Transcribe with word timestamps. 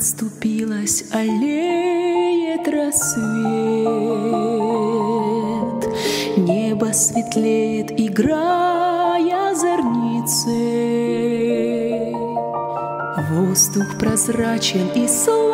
Расступилась 0.00 1.04
аллеет 1.12 2.66
рассвет, 2.66 3.20
Небо 6.38 6.90
светлеет, 6.94 7.90
играя 8.00 9.54
зорницы. 9.54 10.54
Воздух 13.30 13.98
прозрачен 13.98 14.88
и 14.94 15.06
сладок 15.06 15.49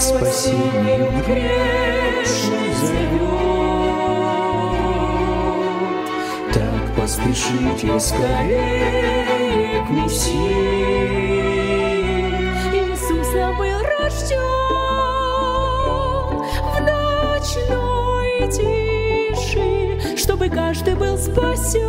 спасению 0.00 1.10
грешных 1.26 2.74
зовет. 2.80 3.16
Так 6.52 6.84
поспешите 6.96 8.00
скорее 8.00 9.84
к 9.86 9.90
Мессии. 9.90 10.76
Иисус 12.72 13.32
был 13.58 13.80
рожден 13.98 15.15
чтобы 20.26 20.48
каждый 20.48 20.96
был 20.96 21.16
спасен 21.16 21.80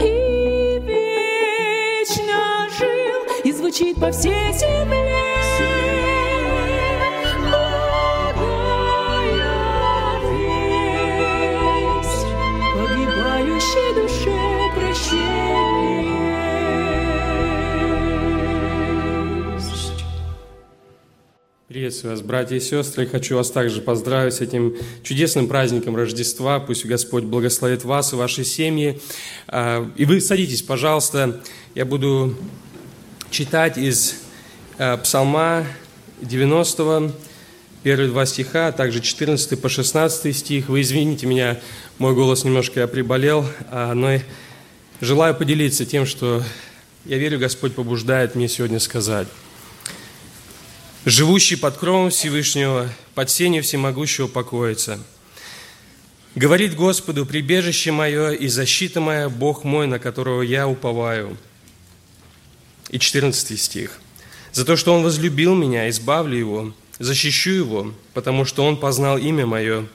и 0.00 0.80
вечно 0.80 2.38
жил 2.76 3.22
и 3.44 3.52
звучит 3.52 4.00
по 4.00 4.10
всей 4.10 4.52
земле. 4.52 5.01
Приветствую 21.82 22.12
вас, 22.12 22.22
братья 22.22 22.54
и 22.54 22.60
сестры. 22.60 23.08
Хочу 23.08 23.34
вас 23.34 23.50
также 23.50 23.80
поздравить 23.80 24.34
с 24.34 24.40
этим 24.40 24.76
чудесным 25.02 25.48
праздником 25.48 25.96
Рождества. 25.96 26.60
Пусть 26.60 26.86
Господь 26.86 27.24
благословит 27.24 27.82
вас 27.82 28.12
и 28.12 28.14
ваши 28.14 28.44
семьи. 28.44 29.00
А, 29.48 29.90
и 29.96 30.04
вы 30.04 30.20
садитесь, 30.20 30.62
пожалуйста. 30.62 31.42
Я 31.74 31.84
буду 31.84 32.36
читать 33.32 33.78
из 33.78 34.14
а, 34.78 34.96
Псалма 34.98 35.66
90, 36.20 37.10
первые 37.82 38.10
два 38.10 38.26
стиха, 38.26 38.68
а 38.68 38.72
также 38.72 39.00
14 39.00 39.60
по 39.60 39.68
16 39.68 40.36
стих. 40.36 40.68
Вы 40.68 40.82
извините 40.82 41.26
меня, 41.26 41.58
мой 41.98 42.14
голос 42.14 42.44
немножко 42.44 42.78
я 42.78 42.86
приболел, 42.86 43.44
но 43.72 44.20
желаю 45.00 45.34
поделиться 45.34 45.84
тем, 45.84 46.06
что 46.06 46.44
я 47.06 47.18
верю, 47.18 47.40
Господь 47.40 47.74
побуждает 47.74 48.36
мне 48.36 48.46
сегодня 48.46 48.78
сказать 48.78 49.26
живущий 51.04 51.56
под 51.56 51.76
кровом 51.76 52.10
Всевышнего, 52.10 52.88
под 53.14 53.30
сенью 53.30 53.62
всемогущего 53.62 54.28
покоится. 54.28 55.00
Говорит 56.34 56.74
Господу, 56.74 57.26
прибежище 57.26 57.92
мое 57.92 58.30
и 58.30 58.48
защита 58.48 59.00
моя, 59.00 59.28
Бог 59.28 59.64
мой, 59.64 59.86
на 59.86 59.98
которого 59.98 60.42
я 60.42 60.66
уповаю. 60.66 61.36
И 62.88 62.98
14 62.98 63.60
стих. 63.60 63.98
За 64.52 64.64
то, 64.64 64.76
что 64.76 64.94
Он 64.94 65.02
возлюбил 65.02 65.54
меня, 65.54 65.88
избавлю 65.90 66.36
Его, 66.36 66.74
защищу 66.98 67.50
Его, 67.50 67.94
потому 68.14 68.44
что 68.44 68.64
Он 68.64 68.76
познал 68.76 69.18
имя 69.18 69.46
Мое. 69.46 69.86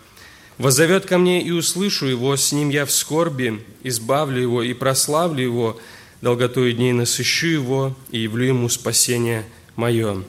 Воззовет 0.57 1.05
ко 1.05 1.17
мне 1.17 1.41
и 1.41 1.51
услышу 1.51 2.07
Его, 2.07 2.35
с 2.35 2.51
Ним 2.51 2.69
я 2.69 2.85
в 2.85 2.91
скорби, 2.91 3.63
избавлю 3.83 4.41
Его 4.41 4.63
и 4.63 4.73
прославлю 4.73 5.43
Его, 5.43 5.79
долготою 6.21 6.73
дней 6.73 6.93
насыщу 6.93 7.47
Его 7.47 7.95
и 8.09 8.19
явлю 8.19 8.47
Ему 8.47 8.69
спасение 8.69 9.45
Мое 9.75 10.23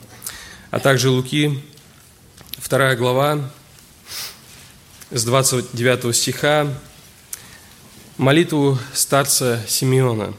а 0.70 0.80
также 0.80 1.10
Луки, 1.10 1.62
2 2.68 2.94
глава, 2.96 3.50
с 5.10 5.24
29 5.24 6.14
стиха 6.14 6.68
молитву 8.18 8.78
старца 8.92 9.64
Симеона. 9.66 10.34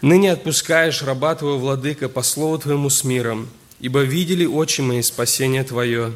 «Ныне 0.00 0.32
отпускаешь 0.32 1.02
раба 1.02 1.34
твоего, 1.34 1.58
владыка, 1.58 2.08
по 2.08 2.22
слову 2.22 2.58
твоему 2.58 2.90
с 2.90 3.04
миром, 3.04 3.48
ибо 3.80 4.02
видели 4.02 4.46
очи 4.46 4.80
мои 4.80 5.02
спасение 5.02 5.64
твое, 5.64 6.12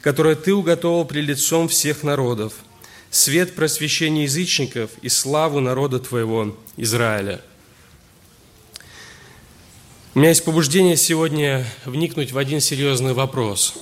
которое 0.00 0.34
ты 0.36 0.54
уготовил 0.54 1.04
пред 1.04 1.24
лицом 1.24 1.68
всех 1.68 2.02
народов, 2.02 2.54
свет 3.10 3.54
просвещения 3.54 4.24
язычников 4.24 4.90
и 5.02 5.08
славу 5.08 5.60
народа 5.60 6.00
твоего, 6.00 6.56
Израиля». 6.76 7.40
У 10.16 10.18
меня 10.18 10.30
есть 10.30 10.46
побуждение 10.46 10.96
сегодня 10.96 11.66
вникнуть 11.84 12.32
в 12.32 12.38
один 12.38 12.62
серьезный 12.62 13.12
вопрос. 13.12 13.74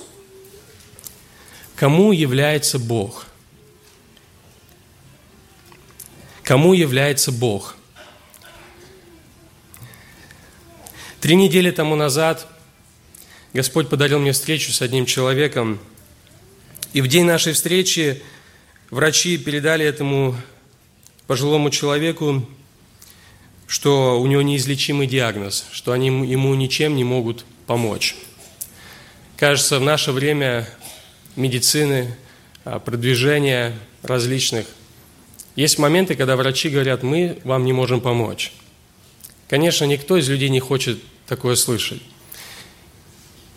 Кому 1.77 2.11
является 2.11 2.77
Бог? 2.77 3.27
Кому 6.43 6.73
является 6.73 7.31
Бог? 7.31 7.77
Три 11.21 11.37
недели 11.37 11.71
тому 11.71 11.95
назад 11.95 12.45
Господь 13.53 13.87
подарил 13.87 14.19
мне 14.19 14.33
встречу 14.33 14.73
с 14.73 14.81
одним 14.81 15.05
человеком, 15.05 15.79
и 16.91 16.99
в 16.99 17.07
день 17.07 17.23
нашей 17.23 17.53
встречи 17.53 18.21
врачи 18.89 19.37
передали 19.37 19.85
этому 19.85 20.35
пожилому 21.27 21.69
человеку 21.69 22.45
что 23.67 24.19
у 24.19 24.27
него 24.27 24.41
неизлечимый 24.41 25.07
диагноз, 25.07 25.65
что 25.71 25.91
они 25.91 26.07
ему 26.07 26.53
ничем 26.55 26.95
не 26.95 27.03
могут 27.03 27.45
помочь. 27.65 28.15
Кажется, 29.37 29.79
в 29.79 29.83
наше 29.83 30.11
время 30.11 30.67
медицины, 31.35 32.15
а, 32.63 32.79
продвижения 32.79 33.73
различных, 34.03 34.67
есть 35.55 35.79
моменты, 35.79 36.15
когда 36.15 36.35
врачи 36.35 36.69
говорят, 36.69 37.01
мы 37.03 37.39
вам 37.43 37.65
не 37.65 37.73
можем 37.73 38.01
помочь. 38.01 38.51
Конечно, 39.47 39.85
никто 39.85 40.17
из 40.17 40.27
людей 40.29 40.49
не 40.49 40.59
хочет 40.59 40.99
такое 41.27 41.55
слышать. 41.55 42.01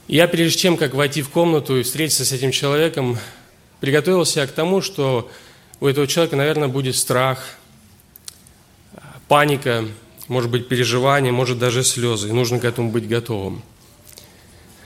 Я, 0.06 0.26
прежде 0.26 0.58
чем 0.58 0.76
как 0.76 0.94
войти 0.94 1.22
в 1.22 1.28
комнату 1.28 1.76
и 1.76 1.82
встретиться 1.82 2.25
с 2.25 2.32
этим 2.32 2.50
человеком, 2.50 3.19
приготовился 3.81 4.46
к 4.46 4.52
тому, 4.52 4.81
что 4.81 5.31
у 5.81 5.87
этого 5.87 6.06
человека, 6.06 6.37
наверное, 6.37 6.69
будет 6.69 6.96
страх, 6.96 7.58
паника, 9.28 9.84
может 10.26 10.50
быть 10.50 10.69
переживания, 10.69 11.30
может 11.30 11.58
даже 11.58 11.84
слезы, 11.84 12.28
и 12.28 12.32
нужно 12.32 12.58
к 12.58 12.64
этому 12.64 12.90
быть 12.90 13.06
готовым. 13.06 13.62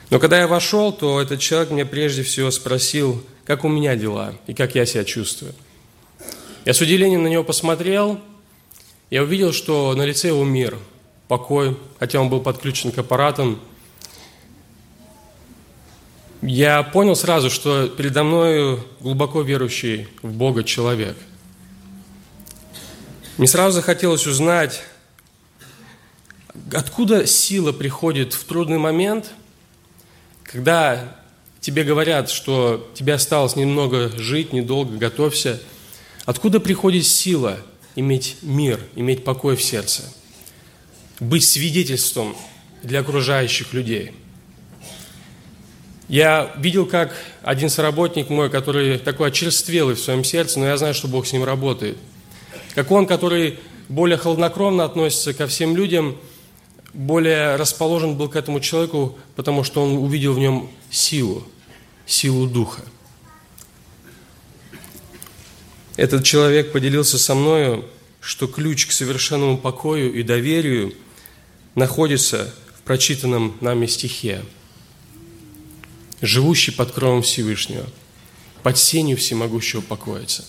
Но 0.09 0.19
когда 0.19 0.39
я 0.39 0.47
вошел, 0.47 0.91
то 0.91 1.19
этот 1.19 1.39
человек 1.39 1.71
мне 1.71 1.85
прежде 1.85 2.23
всего 2.23 2.51
спросил, 2.51 3.23
как 3.45 3.63
у 3.63 3.67
меня 3.67 3.95
дела 3.95 4.35
и 4.45 4.53
как 4.53 4.75
я 4.75 4.85
себя 4.85 5.03
чувствую. 5.03 5.53
Я 6.65 6.73
с 6.73 6.81
удивлением 6.81 7.23
на 7.23 7.27
него 7.27 7.43
посмотрел, 7.43 8.19
я 9.09 9.23
увидел, 9.23 9.53
что 9.53 9.93
на 9.95 10.03
лице 10.03 10.27
его 10.29 10.43
мир, 10.43 10.77
покой, 11.27 11.77
хотя 11.99 12.19
он 12.19 12.29
был 12.29 12.41
подключен 12.41 12.91
к 12.91 12.97
аппаратам. 12.97 13.59
Я 16.41 16.83
понял 16.83 17.15
сразу, 17.15 17.49
что 17.49 17.87
передо 17.87 18.23
мной 18.23 18.79
глубоко 18.99 19.41
верующий 19.41 20.07
в 20.21 20.31
Бога 20.33 20.63
человек– 20.63 21.17
мне 23.37 23.47
сразу 23.47 23.77
захотелось 23.77 24.27
узнать, 24.27 24.83
откуда 26.71 27.25
сила 27.25 27.71
приходит 27.71 28.33
в 28.33 28.43
трудный 28.45 28.77
момент, 28.77 29.31
когда 30.43 31.17
тебе 31.59 31.83
говорят, 31.83 32.29
что 32.29 32.91
тебе 32.93 33.15
осталось 33.15 33.55
немного 33.55 34.09
жить, 34.17 34.53
недолго, 34.53 34.97
готовься. 34.97 35.59
Откуда 36.25 36.59
приходит 36.59 37.05
сила 37.07 37.57
иметь 37.95 38.37
мир, 38.43 38.79
иметь 38.95 39.23
покой 39.23 39.55
в 39.55 39.63
сердце, 39.63 40.03
быть 41.19 41.43
свидетельством 41.43 42.35
для 42.83 42.99
окружающих 42.99 43.73
людей? 43.73 44.11
Я 46.07 46.53
видел, 46.57 46.85
как 46.85 47.15
один 47.41 47.69
соработник 47.69 48.29
мой, 48.29 48.51
который 48.51 48.99
такой 48.99 49.29
очерствелый 49.29 49.95
в 49.95 49.99
своем 49.99 50.23
сердце, 50.23 50.59
но 50.59 50.67
я 50.67 50.77
знаю, 50.77 50.93
что 50.93 51.07
Бог 51.07 51.25
с 51.25 51.33
ним 51.33 51.43
работает– 51.43 51.97
как 52.73 52.91
он, 52.91 53.05
который 53.05 53.59
более 53.89 54.17
холоднокровно 54.17 54.83
относится 54.83 55.33
ко 55.33 55.47
всем 55.47 55.75
людям, 55.75 56.17
более 56.93 57.55
расположен 57.55 58.15
был 58.15 58.29
к 58.29 58.35
этому 58.35 58.59
человеку, 58.59 59.17
потому 59.35 59.63
что 59.63 59.83
он 59.83 59.97
увидел 59.97 60.33
в 60.33 60.39
нем 60.39 60.69
силу, 60.89 61.43
силу 62.05 62.47
духа. 62.47 62.81
Этот 65.95 66.23
человек 66.23 66.71
поделился 66.71 67.19
со 67.19 67.35
мною, 67.35 67.85
что 68.19 68.47
ключ 68.47 68.87
к 68.87 68.91
совершенному 68.91 69.57
покою 69.57 70.13
и 70.13 70.23
доверию 70.23 70.93
находится 71.75 72.53
в 72.77 72.81
прочитанном 72.81 73.55
нами 73.61 73.85
стихе. 73.85 74.43
«Живущий 76.21 76.71
под 76.71 76.91
кровом 76.91 77.21
Всевышнего, 77.21 77.85
под 78.63 78.77
сенью 78.77 79.17
всемогущего 79.17 79.81
покоится». 79.81 80.45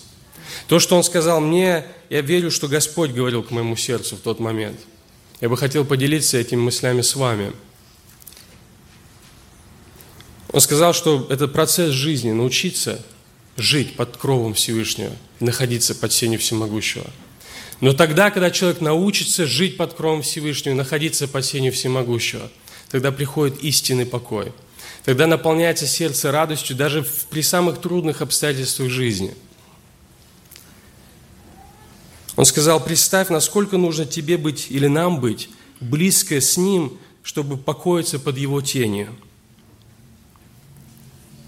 То, 0.67 0.79
что 0.79 0.95
он 0.95 1.03
сказал 1.03 1.41
мне, 1.41 1.85
я 2.09 2.21
верю, 2.21 2.51
что 2.51 2.67
Господь 2.67 3.11
говорил 3.11 3.43
к 3.43 3.51
моему 3.51 3.75
сердцу 3.75 4.15
в 4.15 4.19
тот 4.19 4.39
момент. 4.39 4.79
Я 5.41 5.49
бы 5.49 5.57
хотел 5.57 5.85
поделиться 5.85 6.37
этими 6.37 6.59
мыслями 6.59 7.01
с 7.01 7.15
вами. 7.15 7.53
Он 10.51 10.61
сказал, 10.61 10.93
что 10.93 11.27
это 11.29 11.47
процесс 11.47 11.91
жизни, 11.91 12.31
научиться 12.31 13.03
жить 13.57 13.95
под 13.95 14.17
кровом 14.17 14.53
Всевышнего, 14.53 15.11
находиться 15.39 15.93
под 15.93 16.13
сенью 16.13 16.39
Всемогущего. 16.39 17.05
Но 17.81 17.93
тогда, 17.93 18.31
когда 18.31 18.51
человек 18.51 18.79
научится 18.79 19.45
жить 19.45 19.75
под 19.75 19.93
кровом 19.93 20.21
Всевышнего, 20.21 20.73
находиться 20.73 21.27
под 21.27 21.45
сенью 21.45 21.73
Всемогущего, 21.73 22.49
тогда 22.89 23.11
приходит 23.11 23.61
истинный 23.61 24.05
покой. 24.05 24.53
Тогда 25.03 25.27
наполняется 25.27 25.85
сердце 25.85 26.31
радостью 26.31 26.75
даже 26.75 27.05
при 27.29 27.41
самых 27.41 27.81
трудных 27.81 28.21
обстоятельствах 28.21 28.89
жизни– 28.89 29.35
он 32.35 32.45
сказал, 32.45 32.83
представь, 32.83 33.29
насколько 33.29 33.77
нужно 33.77 34.05
тебе 34.05 34.37
быть 34.37 34.67
или 34.69 34.87
нам 34.87 35.19
быть 35.19 35.49
близко 35.79 36.41
с 36.41 36.57
Ним, 36.57 36.97
чтобы 37.23 37.57
покоиться 37.57 38.19
под 38.19 38.37
Его 38.37 38.61
тенью. 38.61 39.15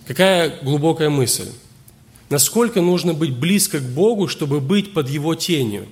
Какая 0.07 0.59
глубокая 0.61 1.09
мысль. 1.09 1.49
Насколько 2.29 2.81
нужно 2.81 3.13
быть 3.13 3.35
близко 3.35 3.79
к 3.79 3.83
Богу, 3.83 4.27
чтобы 4.27 4.59
быть 4.59 4.93
под 4.93 5.09
Его 5.09 5.35
тенью? 5.35 5.87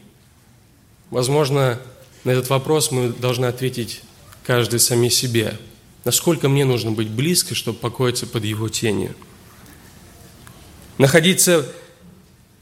Возможно, 1.09 1.79
на 2.23 2.31
этот 2.31 2.49
вопрос 2.49 2.91
мы 2.91 3.09
должны 3.09 3.45
ответить 3.45 4.01
каждый 4.43 4.79
сами 4.79 5.09
себе. 5.09 5.57
Насколько 6.03 6.49
мне 6.49 6.65
нужно 6.65 6.91
быть 6.91 7.09
близко, 7.09 7.55
чтобы 7.55 7.79
покоиться 7.79 8.25
под 8.27 8.43
Его 8.43 8.69
тенью? 8.69 9.15
Находиться 10.97 11.69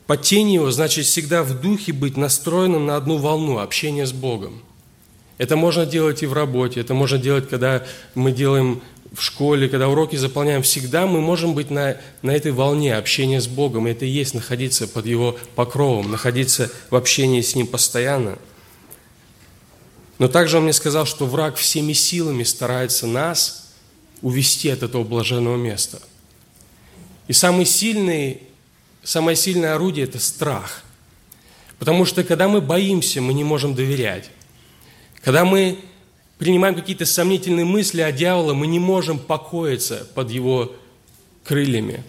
под 0.07 0.21
тенью 0.21 0.61
его 0.61 0.71
значит 0.71 1.05
всегда 1.05 1.43
в 1.43 1.59
духе 1.61 1.93
быть 1.93 2.17
настроенным 2.17 2.85
на 2.85 2.95
одну 2.97 3.17
волну 3.17 3.59
общения 3.59 4.05
с 4.05 4.11
Богом. 4.11 4.61
Это 5.37 5.55
можно 5.55 5.85
делать 5.85 6.23
и 6.23 6.25
в 6.25 6.33
работе, 6.33 6.79
это 6.79 6.93
можно 6.93 7.17
делать, 7.17 7.49
когда 7.49 7.83
мы 8.13 8.31
делаем 8.31 8.81
в 9.13 9.21
школе, 9.21 9.69
когда 9.69 9.87
уроки 9.89 10.15
заполняем. 10.15 10.63
Всегда 10.63 11.05
мы 11.05 11.21
можем 11.21 11.53
быть 11.53 11.69
на, 11.69 11.97
на 12.21 12.31
этой 12.31 12.51
волне 12.51 12.95
общения 12.95 13.39
с 13.39 13.47
Богом. 13.47 13.87
И 13.87 13.91
это 13.91 14.05
и 14.05 14.09
есть 14.09 14.33
находиться 14.33 14.87
под 14.87 15.05
Его 15.05 15.37
покровом, 15.55 16.11
находиться 16.11 16.71
в 16.89 16.95
общении 16.95 17.41
с 17.41 17.55
Ним 17.55 17.67
постоянно. 17.67 18.37
Но 20.17 20.27
также 20.27 20.57
Он 20.57 20.63
мне 20.63 20.73
сказал, 20.73 21.05
что 21.05 21.25
враг 21.25 21.55
всеми 21.57 21.93
силами 21.93 22.43
старается 22.43 23.05
нас 23.05 23.71
увести 24.21 24.69
от 24.69 24.83
этого 24.83 25.03
блаженного 25.03 25.57
места. 25.57 26.01
И 27.27 27.33
самый 27.33 27.65
сильный 27.65 28.41
самое 29.03 29.35
сильное 29.35 29.75
орудие– 29.75 30.05
это 30.05 30.19
страх. 30.19 30.83
Потому 31.79 32.05
что 32.05 32.23
когда 32.23 32.47
мы 32.47 32.61
боимся, 32.61 33.21
мы 33.21 33.33
не 33.33 33.43
можем 33.43 33.75
доверять. 33.75 34.29
Когда 35.21 35.45
мы 35.45 35.79
принимаем 36.37 36.75
какие-то 36.75 37.05
сомнительные 37.05 37.65
мысли 37.65 38.01
о 38.01 38.11
дьяволе, 38.11 38.53
мы 38.53 38.67
не 38.67 38.79
можем 38.79 39.19
покоиться 39.19 40.07
под 40.13 40.31
его 40.31 40.73
крыльями. 41.43 42.03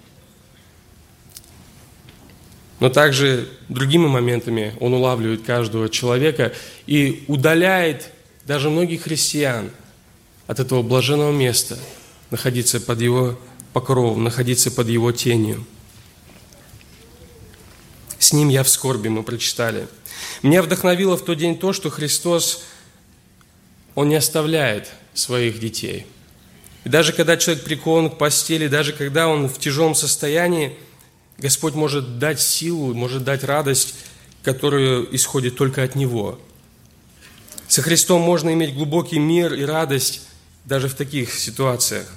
Но 2.80 2.88
также 2.88 3.48
другими 3.68 4.06
моментами 4.06 4.74
он 4.80 4.94
улавливает 4.94 5.42
каждого 5.42 5.88
человека 5.88 6.52
и 6.86 7.24
удаляет 7.28 8.10
даже 8.46 8.68
многих 8.70 9.02
христиан 9.02 9.70
от 10.46 10.60
этого 10.60 10.82
блаженного 10.82 11.32
места, 11.32 11.78
находиться 12.30 12.80
под 12.80 13.00
его 13.00 13.38
покровом, 13.72 14.24
находиться 14.24 14.70
под 14.70 14.88
его 14.88 15.12
тенью. 15.12 15.64
С 18.24 18.32
ним 18.32 18.48
я 18.48 18.62
в 18.62 18.70
скорби, 18.70 19.08
мы 19.08 19.22
прочитали. 19.22 19.86
Меня 20.42 20.62
вдохновило 20.62 21.18
в 21.18 21.22
тот 21.22 21.36
день 21.36 21.58
то, 21.58 21.74
что 21.74 21.90
Христос, 21.90 22.62
Он 23.94 24.08
не 24.08 24.14
оставляет 24.14 24.88
своих 25.12 25.60
детей. 25.60 26.06
И 26.84 26.88
даже 26.88 27.12
когда 27.12 27.36
человек 27.36 27.64
прикован 27.64 28.08
к 28.08 28.16
постели, 28.16 28.66
даже 28.66 28.94
когда 28.94 29.28
он 29.28 29.46
в 29.46 29.58
тяжелом 29.58 29.94
состоянии, 29.94 30.74
Господь 31.36 31.74
может 31.74 32.18
дать 32.18 32.40
силу, 32.40 32.94
может 32.94 33.24
дать 33.24 33.44
радость, 33.44 33.94
которая 34.42 35.02
исходит 35.12 35.56
только 35.56 35.82
от 35.82 35.94
Него. 35.94 36.40
Со 37.68 37.82
Христом 37.82 38.22
можно 38.22 38.54
иметь 38.54 38.72
глубокий 38.72 39.18
мир 39.18 39.52
и 39.52 39.66
радость 39.66 40.22
даже 40.64 40.88
в 40.88 40.94
таких 40.94 41.34
ситуациях. 41.34 42.10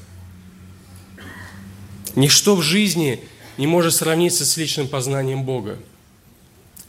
Ничто 2.15 2.55
в 2.55 2.61
жизни 2.61 3.19
не 3.57 3.67
может 3.67 3.93
сравниться 3.93 4.45
с 4.45 4.55
личным 4.55 4.87
познанием 4.87 5.43
Бога. 5.43 5.77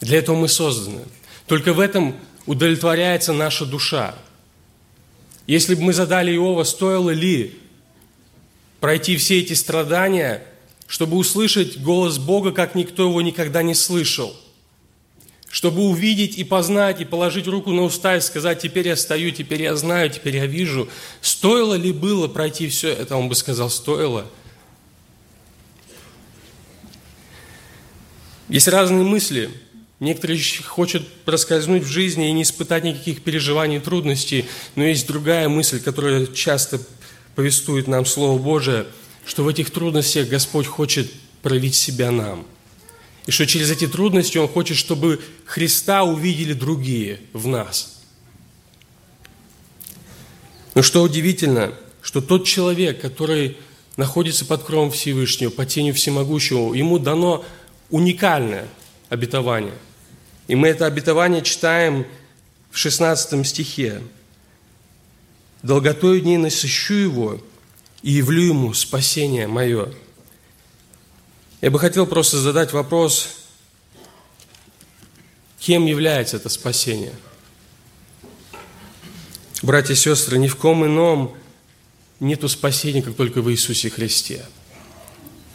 Для 0.01 0.19
этого 0.19 0.37
мы 0.37 0.49
созданы. 0.49 1.03
Только 1.47 1.73
в 1.73 1.81
этом 1.81 2.17
удовлетворяется 2.47 3.33
наша 3.33 3.67
душа. 3.67 4.15
Если 5.47 5.75
бы 5.75 5.83
мы 5.83 5.93
задали 5.93 6.35
Иова, 6.35 6.65
стоило 6.65 7.11
ли 7.11 7.59
пройти 8.81 9.17
все 9.17 9.41
эти 9.41 9.55
страдания, 9.55 10.43
чтобы 10.87 11.17
услышать 11.17 11.81
голос 11.81 12.19
Бога, 12.19 12.53
как 12.53 12.75
никто 12.75 13.09
его 13.09 13.23
никогда 13.23 13.63
не 13.63 13.75
слышал, 13.75 14.37
чтобы 15.51 15.83
увидеть 15.83 16.39
и 16.39 16.45
познать, 16.45 17.01
и 17.01 17.05
положить 17.05 17.47
руку 17.47 17.73
на 17.73 17.83
уста 17.83 18.17
и 18.17 18.21
сказать, 18.21 18.61
теперь 18.61 18.89
я 18.89 18.97
стою, 18.97 19.31
теперь 19.31 19.63
я 19.63 19.75
знаю, 19.75 20.11
теперь 20.11 20.37
я 20.37 20.47
вижу. 20.47 20.89
Стоило 21.23 21.75
ли 21.75 21.93
было 21.93 22.29
пройти 22.29 22.69
все 22.69 22.91
это? 22.91 23.17
Он 23.17 23.29
бы 23.29 23.35
сказал, 23.35 23.71
стоило. 23.71 24.27
Есть 28.49 28.69
разные 28.69 29.05
мысли– 29.05 29.51
Некоторые 30.01 30.41
хотят 30.65 31.07
проскользнуть 31.25 31.83
в 31.83 31.89
жизни 31.89 32.29
и 32.29 32.33
не 32.33 32.43
испытать 32.43 32.85
никаких 32.85 33.23
переживаний 33.23 33.79
и 33.79 33.81
трудностей, 33.81 34.45
но 34.77 34.85
есть 34.85 35.09
другая 35.09 35.49
мысль, 35.49 35.81
которая 35.81 36.27
часто 36.27 36.81
повествует 37.35 37.89
нам 37.89 38.07
Слово 38.07 38.39
Божие, 38.39 38.87
что 39.27 39.43
в 39.43 39.49
этих 39.49 39.71
трудностях 39.71 40.29
Господь 40.29 40.67
хочет 40.67 41.11
проявить 41.43 41.75
себя 41.75 42.13
нам. 42.13 42.47
И 43.27 43.33
что 43.33 43.45
через 43.45 43.71
эти 43.73 43.89
трудности 43.89 44.39
Он 44.39 44.47
хочет, 44.47 44.77
чтобы 44.77 45.21
Христа 45.45 46.05
увидели 46.05 46.53
другие 46.53 47.21
в 47.33 47.49
нас. 47.49 48.01
Но 50.75 50.83
что 50.83 51.03
удивительно, 51.03 51.75
что 52.03 52.21
тот 52.21 52.47
человек, 52.47 53.01
который 53.01 53.57
находится 53.97 54.45
под 54.45 54.63
кровом 54.63 54.93
Всевышнего, 54.93 55.51
под 55.51 55.69
тенью 55.69 55.93
Всемогущего, 55.93 56.73
ему 56.73 57.01
дано 57.01 57.45
уникальное 57.91 58.69
обетование– 59.11 59.75
и 60.49 60.57
мы 60.57 60.69
это 60.69 60.87
обетование 60.87 61.43
читаем 61.43 62.07
в 62.71 62.79
16 62.79 63.47
стихе. 63.47 64.03
«Долготою 65.63 66.21
дней 66.21 66.39
насыщу 66.39 66.95
его 66.95 67.41
и 68.03 68.13
явлю 68.13 68.49
ему 68.49 68.75
спасение 68.75 69.47
мое». 69.47 69.93
Я 71.61 71.71
бы 71.71 71.79
хотел 71.79 72.07
просто 72.07 72.39
задать 72.39 72.73
вопрос, 72.73 73.29
кем 75.59 75.87
является 75.87 76.37
это 76.37 76.49
спасение? 76.49 77.13
Братья 79.61 79.95
и 79.95 79.97
сестры, 79.97 80.39
ни 80.39 80.47
в 80.47 80.57
ком 80.57 80.87
ином 80.87 81.37
нету 82.21 82.49
спасения, 82.49 83.03
как 83.03 83.17
только 83.17 83.43
в 83.43 83.51
Иисусе 83.51 83.91
Христе. 83.91 84.47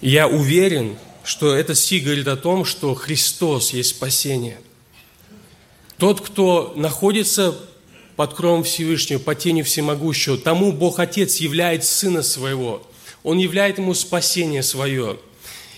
я 0.02 0.28
уверен, 0.28 0.98
что 1.24 1.56
этот 1.56 1.78
стих 1.78 2.04
говорит 2.04 2.28
о 2.28 2.36
том, 2.36 2.66
что 2.66 2.94
Христос 2.94 3.74
есть 3.74 3.92
спасение– 3.92 4.60
тот, 6.04 6.20
кто 6.20 6.74
находится 6.76 7.58
под 8.18 8.34
кровом 8.34 8.66
Всевышнего, 8.66 9.20
под 9.20 9.40
тенью 9.40 9.64
Всемогущего, 9.64 10.38
тому 10.38 10.74
Бог 10.74 11.00
Отец 11.00 11.38
являет 11.38 11.86
Сына 11.86 12.24
Своего. 12.24 12.86
Он 13.24 13.38
являет 13.38 13.78
ему 13.78 13.94
спасение 13.94 14.64
свое. 14.64 15.18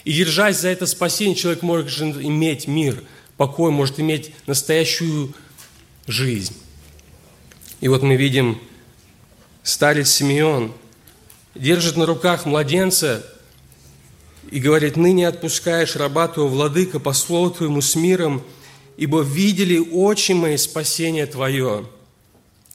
И 0.03 0.11
держась 0.11 0.61
за 0.61 0.69
это 0.69 0.87
спасение, 0.87 1.35
человек 1.35 1.61
может 1.61 2.01
иметь 2.01 2.67
мир, 2.67 3.03
покой, 3.37 3.69
может 3.69 3.99
иметь 3.99 4.31
настоящую 4.47 5.31
жизнь. 6.07 6.55
И 7.79 7.87
вот 7.87 8.01
мы 8.01 8.15
видим, 8.15 8.59
старец 9.61 10.09
Симеон 10.09 10.73
держит 11.53 11.97
на 11.97 12.07
руках 12.07 12.47
младенца 12.47 13.23
и 14.49 14.59
говорит, 14.59 14.95
«Ныне 14.95 15.27
отпускаешь 15.27 15.95
раба 15.95 16.27
твоего, 16.29 16.49
владыка, 16.49 16.99
по 16.99 17.13
слову 17.13 17.51
твоему 17.51 17.81
с 17.81 17.93
миром, 17.93 18.41
ибо 18.97 19.21
видели 19.21 19.77
очи 19.77 20.31
мои 20.31 20.57
спасение 20.57 21.25
Твое, 21.25 21.85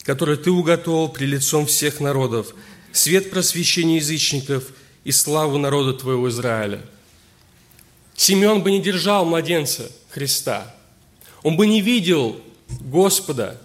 которое 0.03 0.37
Ты 0.37 0.51
уготовил 0.51 1.09
при 1.09 1.27
лицом 1.27 1.67
всех 1.67 2.01
народов, 2.01 2.55
свет 2.93 3.31
просвещения 3.31 3.97
язычников 3.97 4.65
и 5.05 5.13
славу 5.13 5.59
народа 5.59 5.95
Твоего 5.95 6.29
Израиля». 6.29 6.81
Симеон 8.17 8.63
бы 8.63 8.71
не 8.71 8.83
держал 8.83 9.25
младенца 9.25 9.91
Христа. 10.11 10.75
Он 11.43 11.57
бы 11.57 11.67
не 11.67 11.81
видел 11.81 12.39
Господа, 12.81 13.59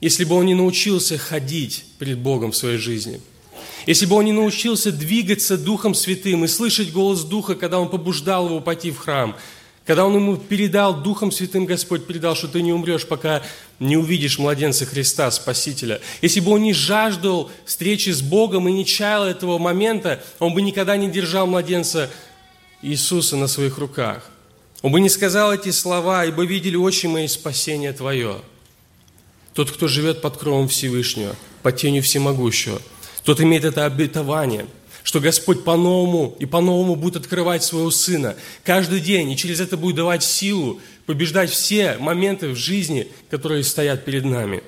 если 0.00 0.24
бы 0.24 0.34
он 0.34 0.46
не 0.46 0.54
научился 0.54 1.16
ходить 1.18 1.84
перед 2.00 2.18
Богом 2.18 2.50
в 2.50 2.56
своей 2.56 2.78
жизни. 2.78 3.20
Если 3.86 4.04
бы 4.06 4.16
он 4.16 4.24
не 4.24 4.32
научился 4.32 4.90
двигаться 4.90 5.56
Духом 5.56 5.94
Святым 5.94 6.44
и 6.44 6.48
слышать 6.48 6.90
голос 6.90 7.22
Духа, 7.22 7.54
когда 7.54 7.78
он 7.78 7.88
побуждал 7.88 8.46
его 8.46 8.60
пойти 8.60 8.90
в 8.90 8.98
храм– 8.98 9.36
когда 9.86 10.04
он 10.04 10.16
ему 10.16 10.36
передал, 10.36 11.00
Духом 11.00 11.30
Святым 11.30 11.64
Господь 11.64 12.06
передал, 12.06 12.34
что 12.34 12.48
ты 12.48 12.60
не 12.60 12.72
умрешь, 12.72 13.06
пока 13.06 13.42
не 13.78 13.96
увидишь 13.96 14.38
младенца 14.38 14.84
Христа, 14.84 15.30
Спасителя. 15.30 16.00
Если 16.22 16.40
бы 16.40 16.50
он 16.50 16.62
не 16.62 16.72
жаждал 16.72 17.52
встречи 17.64 18.10
с 18.10 18.20
Богом 18.20 18.68
и 18.68 18.72
не 18.72 18.84
чаял 18.84 19.24
этого 19.24 19.58
момента, 19.58 20.22
он 20.40 20.54
бы 20.54 20.60
никогда 20.60 20.96
не 20.96 21.08
держал 21.08 21.46
младенца 21.46 22.10
Иисуса 22.82 23.36
на 23.36 23.46
своих 23.46 23.78
руках. 23.78 24.28
Он 24.82 24.90
бы 24.90 25.00
не 25.00 25.08
сказал 25.08 25.54
эти 25.54 25.70
слова, 25.70 26.24
ибо 26.24 26.44
видели 26.44 26.74
очи 26.74 27.06
мои 27.06 27.28
спасение 27.28 27.92
Твое. 27.92 28.38
Тот, 29.54 29.70
кто 29.70 29.86
живет 29.86 30.20
под 30.20 30.36
кровом 30.36 30.66
Всевышнего, 30.66 31.36
под 31.62 31.76
тенью 31.76 32.02
Всемогущего, 32.02 32.82
тот 33.22 33.40
имеет 33.40 33.64
это 33.64 33.84
обетование– 33.84 34.66
что 35.06 35.20
Господь 35.20 35.62
по-новому 35.62 36.34
и 36.40 36.46
по-новому 36.46 36.96
будет 36.96 37.14
открывать 37.14 37.62
своего 37.62 37.92
Сына 37.92 38.34
каждый 38.64 38.98
день, 38.98 39.30
и 39.30 39.36
через 39.36 39.60
это 39.60 39.76
будет 39.76 39.94
давать 39.94 40.24
силу 40.24 40.80
побеждать 41.06 41.48
все 41.48 41.96
моменты 41.98 42.48
в 42.48 42.56
жизни, 42.56 43.06
которые 43.30 43.62
стоят 43.62 44.04
перед 44.04 44.24
нами. 44.24 44.64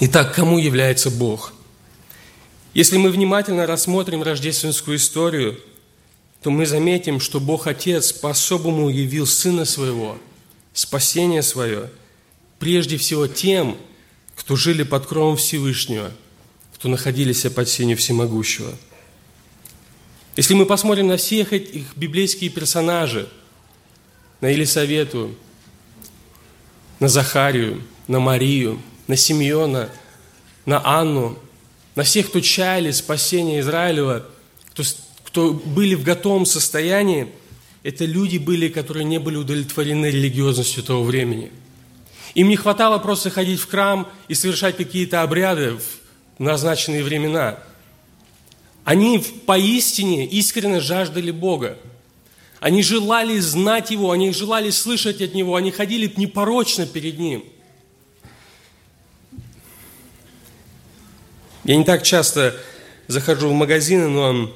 Итак, 0.00 0.34
кому 0.34 0.58
является 0.58 1.10
Бог? 1.10 1.54
Если 2.74 2.98
мы 2.98 3.08
внимательно 3.08 3.66
рассмотрим 3.66 4.22
рождественскую 4.22 4.98
историю, 4.98 5.58
то 6.42 6.50
мы 6.50 6.66
заметим, 6.66 7.20
что 7.20 7.40
Бог 7.40 7.66
Отец 7.66 8.12
по-особому 8.12 8.90
явил 8.90 9.26
Сына 9.26 9.64
Своего, 9.64 10.18
спасение 10.74 11.42
Свое, 11.42 11.90
прежде 12.58 12.98
всего 12.98 13.26
тем, 13.26 13.78
кто 14.40 14.56
жили 14.56 14.84
под 14.84 15.04
кровом 15.04 15.36
Всевышнего, 15.36 16.10
кто 16.74 16.88
находились 16.88 17.42
под 17.42 17.68
сенью 17.68 17.98
Всемогущего. 17.98 18.74
Если 20.34 20.54
мы 20.54 20.64
посмотрим 20.64 21.08
на 21.08 21.18
всех 21.18 21.52
этих 21.52 21.94
библейские 21.94 22.48
персонажи, 22.48 23.28
на 24.40 24.48
Елисавету, 24.48 25.34
на 27.00 27.08
Захарию, 27.08 27.82
на 28.08 28.18
Марию, 28.18 28.80
на 29.08 29.16
Симеона, 29.16 29.90
на 30.64 30.80
Анну, 30.86 31.38
на 31.94 32.02
всех, 32.02 32.28
кто 32.28 32.40
чаяли 32.40 32.92
спасения 32.92 33.60
Израилева, 33.60 34.26
кто, 34.70 34.84
кто 35.22 35.52
были 35.52 35.94
в 35.94 36.02
готовом 36.02 36.46
состоянии, 36.46 37.30
это 37.82 38.06
люди 38.06 38.38
были, 38.38 38.68
которые 38.68 39.04
не 39.04 39.18
были 39.18 39.36
удовлетворены 39.36 40.06
религиозностью 40.06 40.82
того 40.82 41.04
времени– 41.04 41.52
им 42.34 42.48
не 42.48 42.56
хватало 42.56 42.98
просто 42.98 43.30
ходить 43.30 43.60
в 43.60 43.68
храм 43.68 44.08
и 44.28 44.34
совершать 44.34 44.76
какие-то 44.76 45.22
обряды 45.22 45.72
в 45.72 45.82
назначенные 46.38 47.02
времена. 47.02 47.58
Они 48.84 49.18
поистине 49.46 50.26
искренне 50.26 50.80
жаждали 50.80 51.30
Бога. 51.30 51.76
Они 52.60 52.82
желали 52.82 53.38
знать 53.38 53.90
Его, 53.90 54.10
они 54.10 54.32
желали 54.32 54.70
слышать 54.70 55.20
от 55.20 55.34
Него, 55.34 55.56
они 55.56 55.70
ходили 55.70 56.12
непорочно 56.16 56.86
перед 56.86 57.18
Ним. 57.18 57.44
Я 61.64 61.76
не 61.76 61.84
так 61.84 62.02
часто 62.02 62.56
захожу 63.06 63.48
в 63.48 63.52
магазины, 63.52 64.08
но 64.08 64.50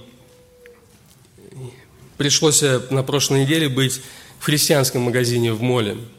пришлось 2.17 2.63
на 2.91 3.03
прошлой 3.03 3.43
неделе 3.43 3.69
быть 3.69 4.01
в 4.39 4.45
христианском 4.45 5.03
магазине 5.03 5.53
в 5.53 5.61
Моле– 5.63 5.97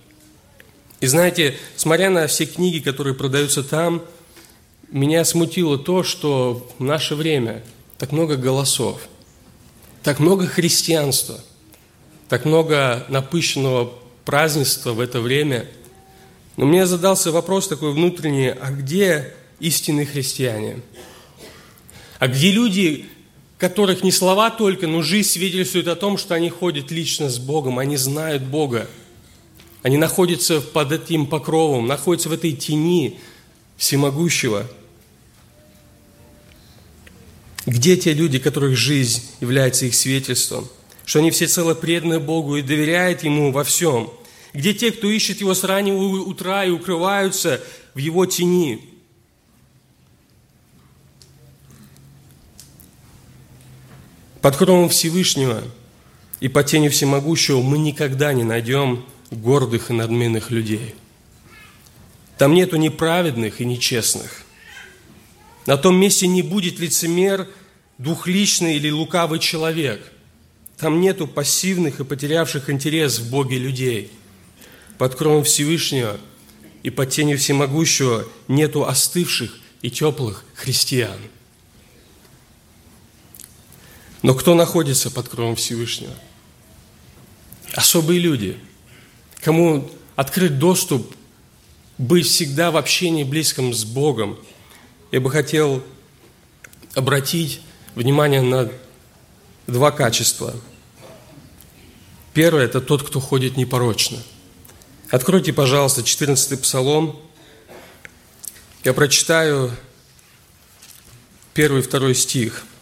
и 1.01 1.07
знаете, 1.07 1.57
смотря 1.75 2.09
на 2.09 2.27
все 2.27 2.45
книги, 2.45 2.79
которые 2.79 3.13
продаются 3.15 3.63
там, 3.63 4.03
меня 4.89 5.25
смутило 5.25 5.77
то, 5.77 6.03
что 6.03 6.69
в 6.79 6.83
наше 6.83 7.15
время 7.15 7.63
так 7.97 8.11
много 8.11 8.37
голосов, 8.37 9.01
так 10.03 10.19
много 10.19 10.47
христианства, 10.47 11.39
так 12.29 12.45
много 12.45 13.05
напыщенного 13.09 13.93
празднества 14.23 14.93
в 14.93 14.99
это 14.99 15.21
время. 15.21 15.67
Но 16.57 16.65
мне 16.65 16.85
задался 16.85 17.31
вопрос 17.31 17.67
такой 17.67 17.91
внутренний, 17.91 18.49
а 18.49 18.71
где 18.71 19.33
истинные 19.59 20.05
христиане? 20.05 20.81
А 22.19 22.27
где 22.27 22.51
люди, 22.51 23.05
которых 23.57 24.03
не 24.03 24.11
слова 24.11 24.49
только, 24.49 24.87
но 24.87 25.01
жизнь 25.01 25.29
свидетельствует 25.29 25.87
о 25.87 25.95
том, 25.95 26.17
что 26.17 26.33
они 26.35 26.49
ходят 26.49 26.91
лично 26.91 27.29
с 27.29 27.37
Богом, 27.37 27.79
они 27.79 27.97
знают 27.97 28.43
Бога. 28.43 28.87
Они 29.85 29.97
находятся 29.97 30.61
под 30.61 30.91
этим 30.93 31.27
покровом, 31.27 31.85
находятся 31.85 32.29
в 32.29 32.31
этой 32.31 32.53
тени 32.53 33.19
всемогущего. 33.77 34.65
Где 37.67 37.95
те 37.95 38.13
люди, 38.13 38.39
которых 38.39 38.75
жизнь 38.75 39.21
является 39.41 39.85
их 39.85 39.93
свидетельством? 39.93 40.67
Что 41.05 41.19
они 41.19 41.29
все 41.29 41.45
цело 41.45 41.75
преданы 41.75 42.19
Богу 42.19 42.55
и 42.55 42.63
доверяют 42.63 43.21
Ему 43.21 43.51
во 43.51 43.63
всем? 43.63 44.11
Где 44.55 44.73
те, 44.73 44.91
кто 44.91 45.07
ищет 45.07 45.39
Его 45.39 45.53
с 45.53 45.63
раннего 45.63 45.99
утра 46.23 46.65
и 46.65 46.71
укрываются 46.71 47.61
в 47.93 47.99
Его 47.99 48.25
тени? 48.25 48.89
Под 54.41 54.57
кровом 54.57 54.89
Всевышнего 54.89 55.61
и 56.39 56.47
под 56.47 56.65
тенью 56.65 56.89
Всемогущего 56.89 57.61
мы 57.61 57.77
никогда 57.77 58.33
не 58.33 58.43
найдем 58.43 59.05
гордых 59.31 59.89
и 59.89 59.93
надменных 59.93 60.51
людей. 60.51 60.95
Там 62.37 62.53
нету 62.53 62.77
неправедных 62.77 63.61
и 63.61 63.65
нечестных. 63.65 64.43
На 65.65 65.77
том 65.77 65.95
месте 65.95 66.27
не 66.27 66.41
будет 66.41 66.79
лицемер, 66.79 67.47
двухличный 67.97 68.75
или 68.75 68.89
лукавый 68.89 69.39
человек. 69.39 70.11
Там 70.77 70.99
нету 70.99 71.27
пассивных 71.27 71.99
и 71.99 72.03
потерявших 72.03 72.69
интерес 72.69 73.19
в 73.19 73.29
Боге 73.29 73.57
людей. 73.57 74.11
Под 74.97 75.15
кровом 75.15 75.43
Всевышнего 75.43 76.17
и 76.83 76.89
под 76.89 77.09
тенью 77.09 77.37
Всемогущего 77.37 78.27
нету 78.47 78.85
остывших 78.85 79.57
и 79.81 79.89
теплых 79.89 80.43
христиан– 80.55 81.19
но 84.25 84.33
кто 84.33 84.55
находится 84.55 85.11
под 85.11 85.29
кровом 85.29 85.55
Всевышнего? 85.55 86.15
Особые 87.73 88.19
люди, 88.19 88.57
кому 89.45 89.91
открыт 90.15 90.57
доступ 90.57 91.15
быть 91.99 92.25
всегда 92.25 92.71
в 92.71 92.77
общении 92.77 93.23
близком 93.23 93.75
с 93.75 93.85
Богом. 93.85 94.39
Я 95.11 95.21
бы 95.21 95.29
хотел 95.29 95.83
обратить 96.95 97.61
внимание 97.93 98.41
на 98.41 98.71
два 99.67 99.91
качества. 99.91 100.55
Первое– 102.33 102.65
это 102.65 102.81
тот, 102.81 103.03
кто 103.03 103.19
ходит 103.19 103.55
непорочно. 103.55 104.17
Откройте, 105.11 105.53
пожалуйста, 105.53 106.01
14 106.01 106.59
Псалом. 106.59 107.21
Я 108.83 108.95
прочитаю 108.95 109.71
первый 111.53 111.81
и 111.81 111.83
второй 111.83 112.15
стих– 112.15 112.65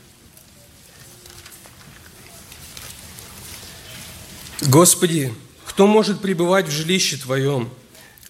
Господи, 4.66 5.34
кто 5.74 5.88
может 5.88 6.22
пребывать 6.22 6.68
в 6.68 6.72
жилище 6.72 7.18
Твоем? 7.18 7.68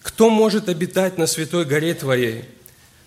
Кто 0.00 0.30
может 0.30 0.70
обитать 0.70 1.18
на 1.18 1.26
святой 1.26 1.66
горе 1.66 1.92
Твоей? 1.92 2.46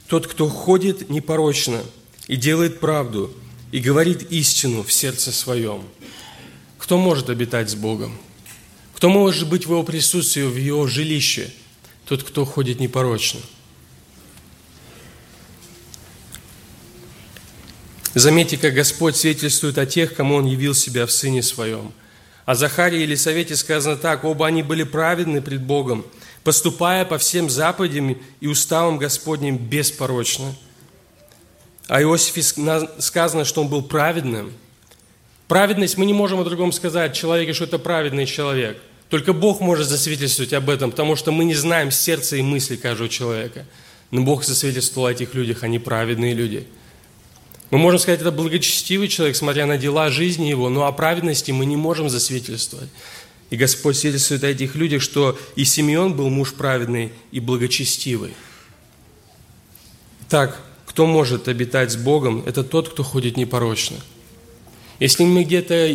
Тот, 0.06 0.28
кто 0.28 0.48
ходит 0.48 1.10
непорочно 1.10 1.82
и 2.28 2.36
делает 2.36 2.80
правду, 2.80 3.34
и 3.72 3.80
говорит 3.80 4.32
истину 4.32 4.84
в 4.84 4.94
сердце 4.94 5.32
своем. 5.32 5.82
Кто 6.78 7.00
может 7.00 7.32
обитать 7.32 7.72
с 7.72 7.74
Богом? 7.74 8.16
Кто 8.96 9.10
может 9.10 9.50
быть 9.50 9.66
в 9.66 9.72
Его 9.72 9.82
присутствии, 9.82 10.44
в 10.44 10.56
Его 10.56 10.86
жилище? 10.86 11.50
Тот, 12.06 12.22
кто 12.22 12.46
ходит 12.46 12.80
непорочно. 12.80 13.40
Заметьте, 18.14 18.58
как 18.58 18.76
Господь 18.76 19.16
свидетельствует 19.16 19.80
о 19.80 19.88
тех, 19.88 20.14
кому 20.14 20.36
Он 20.36 20.46
явил 20.46 20.76
себя 20.76 21.08
в 21.08 21.12
Сыне 21.12 21.42
Своем– 21.42 21.92
о 22.48 22.56
Захарии 22.56 23.00
и 23.00 23.02
Елисавете 23.02 23.58
сказано 23.58 23.98
так, 23.98 24.24
оба 24.24 24.48
они 24.48 24.64
были 24.64 24.84
праведны 24.84 25.42
пред 25.42 25.62
Богом, 25.64 26.06
поступая 26.46 27.04
по 27.04 27.18
всем 27.18 27.50
заповедям 27.50 28.18
и 28.40 28.48
уставам 28.48 28.98
Господним 28.98 29.58
беспорочно. 29.58 30.56
О 31.90 32.02
Иосифе 32.02 32.42
сказано, 33.00 33.44
что 33.44 33.62
он 33.62 33.68
был 33.68 33.82
праведным. 33.82 34.54
Праведность, 35.50 35.98
мы 35.98 36.06
не 36.06 36.14
можем 36.14 36.40
о 36.40 36.46
другом 36.46 36.72
сказать 36.72 37.14
человеке, 37.14 37.52
что 37.52 37.66
это 37.66 37.80
праведный 37.80 38.26
человек. 38.26 38.82
Только 39.10 39.34
Бог 39.34 39.60
может 39.60 39.90
засвидетельствовать 39.90 40.54
об 40.54 40.70
этом, 40.70 40.92
потому 40.92 41.18
что 41.18 41.34
мы 41.34 41.44
не 41.44 41.54
знаем 41.54 41.92
сердца 41.92 42.38
и 42.38 42.42
мысли 42.42 42.78
каждого 42.78 43.10
человека. 43.10 43.66
Но 44.10 44.22
Бог 44.22 44.46
засвидетельствовал 44.46 45.08
о 45.08 45.12
этих 45.12 45.34
людях, 45.34 45.64
они 45.64 45.80
праведные 45.80 46.34
люди– 46.34 46.66
мы 47.70 47.78
можем 47.78 48.00
сказать, 48.00 48.22
это 48.22 48.32
благочестивый 48.32 49.08
человек, 49.08 49.36
смотря 49.36 49.66
на 49.66 49.78
дела 49.78 50.10
жизни 50.10 50.46
его, 50.46 50.70
но 50.70 50.86
о 50.86 50.92
праведности 50.92 51.52
мы 51.52 51.66
не 51.66 51.76
можем 51.76 52.10
засвидетельствовать. 52.10 52.90
И 53.50 53.58
Господь 53.58 53.98
свидетельствует 53.98 54.44
о 54.44 54.48
этих 54.48 54.76
людях, 54.76 55.02
что 55.02 55.38
и 55.56 55.66
Симеон 55.66 56.14
был 56.14 56.30
муж 56.30 56.54
праведный 56.54 57.12
и 57.32 57.40
благочестивый. 57.40 58.34
Так, 60.30 60.62
кто 60.86 61.06
может 61.06 61.48
обитать 61.48 61.92
с 61.92 61.96
Богом, 61.96 62.44
это 62.46 62.64
тот, 62.64 62.90
кто 62.90 63.04
ходит 63.04 63.38
непорочно. 63.38 63.98
Если 65.00 65.24
мы 65.24 65.44
где-то 65.44 65.90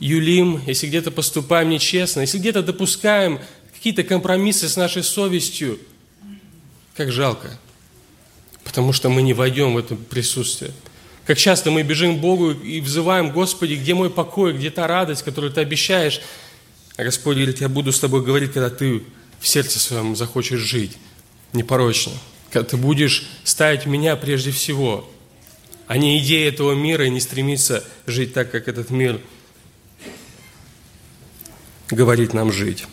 юлим, 0.00 0.60
если 0.66 0.86
где-то 0.86 1.10
поступаем 1.10 1.68
нечестно, 1.70 2.20
если 2.20 2.38
где-то 2.38 2.62
допускаем 2.62 3.40
какие-то 3.74 4.02
компромиссы 4.02 4.68
с 4.68 4.76
нашей 4.76 5.02
совестью, 5.02 5.78
как 6.96 7.12
жалко, 7.12 7.58
потому 8.64 8.92
что 8.92 9.08
мы 9.08 9.22
не 9.22 9.32
войдем 9.32 9.74
в 9.74 9.78
это 9.78 9.94
присутствие. 9.94 10.72
Как 11.26 11.38
часто 11.38 11.72
мы 11.72 11.82
бежим 11.82 12.18
к 12.18 12.20
Богу 12.20 12.52
и 12.52 12.80
взываем, 12.80 13.32
Господи, 13.32 13.74
где 13.74 13.94
мой 13.94 14.10
покой, 14.10 14.52
где 14.52 14.70
та 14.70 14.86
радость, 14.86 15.22
которую 15.22 15.52
Ты 15.52 15.60
обещаешь? 15.60 16.20
А 16.96 17.02
Господь 17.02 17.36
говорит, 17.36 17.60
я 17.60 17.68
буду 17.68 17.92
с 17.92 17.98
тобой 17.98 18.24
говорить, 18.24 18.52
когда 18.52 18.70
ты 18.70 19.02
в 19.40 19.46
сердце 19.46 19.78
своем 19.78 20.16
захочешь 20.16 20.60
жить 20.60 20.96
непорочно. 21.52 22.12
Когда 22.50 22.68
ты 22.70 22.76
будешь 22.76 23.28
ставить 23.44 23.86
меня 23.86 24.16
прежде 24.16 24.50
всего, 24.50 25.10
а 25.86 25.98
не 25.98 26.18
идеи 26.18 26.48
этого 26.48 26.72
мира 26.72 27.06
и 27.06 27.10
не 27.10 27.20
стремиться 27.20 27.84
жить 28.06 28.32
так, 28.32 28.50
как 28.50 28.68
этот 28.68 28.90
мир 28.90 29.20
говорит 31.90 32.32
нам 32.32 32.52
жить. 32.52 32.84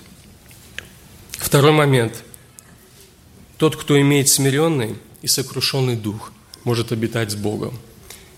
Второй 1.31 1.71
момент. 1.71 2.23
Тот, 3.57 3.75
кто 3.77 3.99
имеет 4.01 4.27
смиренный 4.27 4.97
и 5.21 5.27
сокрушенный 5.27 5.95
дух, 5.95 6.33
может 6.65 6.91
обитать 6.91 7.31
с 7.31 7.35
Богом. 7.35 7.79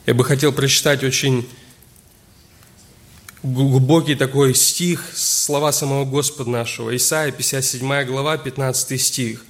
Я 0.06 0.14
бы 0.14 0.24
хотел 0.24 0.54
прочитать 0.54 1.04
очень 1.04 1.50
глубокий 3.42 4.14
такой 4.14 4.54
стих, 4.54 5.04
слова 5.16 5.72
самого 5.72 6.06
Господа 6.06 6.52
нашего. 6.52 6.96
Исайя, 6.96 7.32
57 7.32 8.04
глава, 8.04 8.38
15 8.38 9.02
стих. 9.02 9.44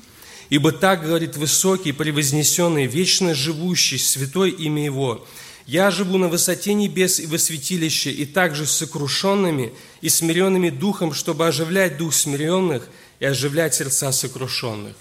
«Ибо 0.50 0.72
так 0.72 1.04
говорит 1.04 1.36
высокий, 1.36 1.92
превознесенный, 1.92 2.86
вечно 2.86 3.34
живущий, 3.34 3.98
святой 3.98 4.52
имя 4.52 4.86
Его. 4.86 5.28
Я 5.66 5.92
живу 5.92 6.18
на 6.18 6.30
высоте 6.30 6.74
небес 6.74 7.20
и 7.20 7.26
во 7.26 7.38
святилище, 7.38 8.12
и 8.12 8.26
также 8.26 8.66
с 8.66 8.72
сокрушенными 8.72 9.74
и 10.00 10.08
смиренными 10.08 10.70
духом, 10.70 11.14
чтобы 11.14 11.48
оживлять 11.48 11.98
дух 11.98 12.14
смиренных 12.14 12.88
и 13.20 13.26
оживлять 13.26 13.74
сердца 13.74 14.14
сокрушенных». 14.14 14.96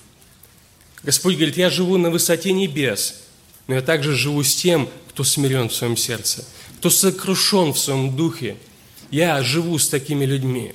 Господь 1.05 1.37
говорит, 1.37 1.59
я 1.59 1.71
живу 1.71 1.97
на 1.99 2.11
высоте 2.11 2.53
небес, 2.53 3.24
но 3.67 3.75
я 3.75 3.83
также 3.83 4.15
живу 4.15 4.43
с 4.43 4.55
тем, 4.55 4.89
кто 5.09 5.25
смирен 5.25 5.69
в 5.69 5.75
своем 5.75 5.97
сердце, 5.97 6.45
кто 6.79 6.91
сокрушен 6.91 7.73
в 7.73 7.79
своем 7.79 8.17
духе. 8.17 8.57
Я 9.11 9.43
живу 9.43 9.79
с 9.79 9.89
такими 9.89 10.25
людьми. 10.25 10.75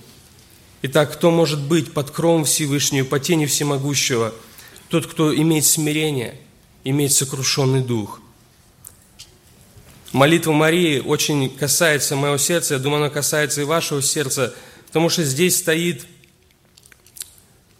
Итак, 0.82 1.14
кто 1.14 1.30
может 1.30 1.60
быть 1.60 1.92
под 1.92 2.10
кровом 2.12 2.46
Всевышнего, 2.46 3.06
по 3.06 3.20
тени 3.20 3.46
Всемогущего? 3.46 4.34
Тот, 4.88 5.08
кто 5.08 5.36
имеет 5.36 5.66
смирение, 5.66 6.40
имеет 6.84 7.12
сокрушенный 7.12 7.82
дух. 7.82 8.22
Молитва 10.12 10.54
Марии 10.54 11.00
очень 11.00 11.50
касается 11.50 12.16
моего 12.16 12.38
сердца, 12.38 12.76
я 12.76 12.80
думаю, 12.80 13.04
она 13.04 13.10
касается 13.12 13.62
и 13.62 13.66
вашего 13.66 14.02
сердца, 14.02 14.56
потому 14.88 15.10
что 15.10 15.24
здесь 15.24 15.58
стоит 15.58 16.06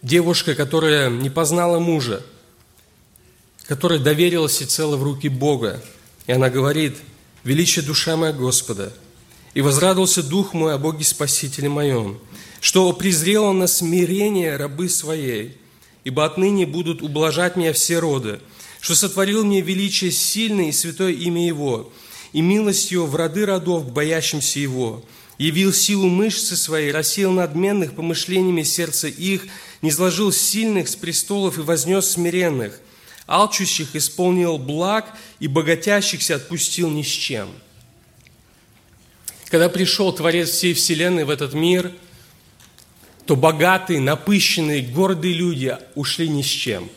девушка, 0.04 0.54
которая 0.54 1.10
не 1.10 1.30
познала 1.30 1.80
мужа, 1.80 2.24
которая 3.70 4.00
доверилась 4.00 4.54
всецело 4.54 4.98
в 4.98 5.04
руки 5.04 5.30
Бога, 5.30 5.80
и 6.26 6.32
она 6.32 6.50
говорит, 6.50 6.98
«Величие 7.44 7.86
душа 7.86 8.18
моя 8.18 8.34
Господа, 8.34 8.92
и 9.54 9.62
возрадовался 9.62 10.24
дух 10.24 10.56
мой 10.56 10.74
о 10.74 10.80
Боге 10.80 11.04
Спасителе 11.04 11.70
моем, 11.70 12.18
что 12.62 12.92
презрел 12.94 13.44
он 13.44 13.60
на 13.60 13.68
смирение 13.68 14.58
рабы 14.58 14.90
своей, 14.90 15.56
ибо 16.04 16.26
отныне 16.26 16.66
будут 16.66 17.04
ублажать 17.04 17.58
меня 17.58 17.72
все 17.72 18.00
роды, 18.00 18.40
что 18.82 18.96
сотворил 18.96 19.46
мне 19.46 19.62
величие 19.62 20.10
сильное 20.10 20.70
и 20.70 20.72
святое 20.72 21.12
имя 21.12 21.46
Его, 21.46 21.92
и 22.34 22.42
милость 22.42 22.90
Его 22.90 23.06
в 23.06 23.16
роды 23.16 23.46
родов 23.46 23.92
боящимся 23.92 24.60
Его, 24.60 25.06
явил 25.38 25.74
силу 25.74 26.10
мышцы 26.10 26.56
своей, 26.56 26.92
рассеял 26.92 27.32
надменных 27.32 27.94
помышлениями 27.94 28.64
сердца 28.64 29.08
их, 29.08 29.46
не 29.84 29.92
сложил 29.92 30.32
сильных 30.32 30.90
с 30.90 30.96
престолов 30.96 31.60
и 31.60 31.62
вознес 31.62 32.10
смиренных, 32.10 32.82
алчущих 33.30 33.96
исполнил 33.96 34.58
благ 34.58 35.16
и 35.40 35.48
богатящихся 35.48 36.36
отпустил 36.36 36.90
ни 36.90 37.04
с 37.04 37.08
чем. 37.08 37.50
Когда 39.50 39.70
пришел 39.70 40.12
Творец 40.12 40.50
всей 40.50 40.74
Вселенной 40.74 41.26
в 41.26 41.30
этот 41.30 41.54
мир, 41.54 41.92
то 43.26 43.36
богатые, 43.36 44.00
напыщенные, 44.00 44.82
гордые 44.82 45.36
люди 45.36 45.78
ушли 45.94 46.28
ни 46.28 46.42
с 46.42 46.48
чем. 46.48 46.90